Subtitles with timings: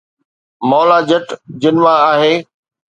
[0.69, 1.27] ’مولا جٽ‘
[1.61, 2.33] جن مان آهي